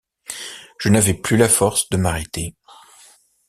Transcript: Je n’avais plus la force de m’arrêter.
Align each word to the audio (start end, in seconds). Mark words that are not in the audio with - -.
Je 0.79 0.89
n’avais 0.89 1.13
plus 1.13 1.37
la 1.37 1.47
force 1.47 1.87
de 1.89 1.97
m’arrêter. 1.97 2.55